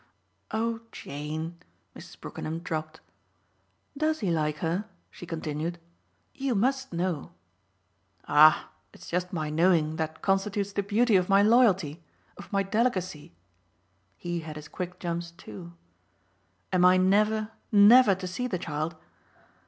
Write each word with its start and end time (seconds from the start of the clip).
"Oh 0.49 0.79
Jane!" 0.91 1.59
Mrs. 1.95 2.19
Brookenham 2.19 2.57
dropped. 2.63 3.01
"DOES 3.95 4.21
he 4.21 4.31
like 4.31 4.57
her?" 4.57 4.85
she 5.11 5.27
continued. 5.27 5.77
"You 6.33 6.55
must 6.55 6.91
know." 6.91 7.33
"Ah 8.27 8.71
it's 8.93 9.07
just 9.07 9.31
my 9.31 9.51
knowing 9.51 9.97
that 9.97 10.23
constitutes 10.23 10.73
the 10.73 10.81
beauty 10.81 11.15
of 11.17 11.29
my 11.29 11.43
loyalty 11.43 12.01
of 12.35 12.51
my 12.51 12.63
delicacy." 12.63 13.35
He 14.17 14.39
had 14.39 14.55
his 14.55 14.67
quick 14.67 14.97
jumps 14.99 15.29
too. 15.29 15.73
"Am 16.73 16.83
I 16.83 16.97
never, 16.97 17.51
never 17.71 18.15
to 18.15 18.25
see 18.25 18.47
the 18.47 18.57
child?" 18.57 18.95